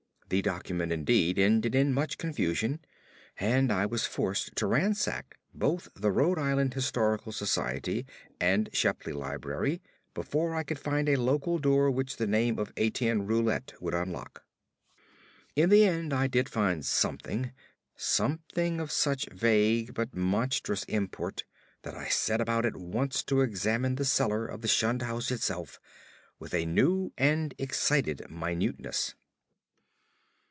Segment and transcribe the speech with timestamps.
[0.31, 2.79] The document, indeed, ended in much confusion;
[3.37, 8.05] and I was forced to ransack both the Rhode Island Historical Society
[8.39, 9.81] and Shepley Library
[10.13, 14.45] before I could find a local door which the name of Etienne Roulet would unlock.
[15.57, 17.51] In the end I did find something;
[17.97, 21.43] something of such vague but monstrous import
[21.81, 25.77] that I set about at once to examine the cellar of the shunned house itself
[26.39, 29.13] with a new and excited minuteness.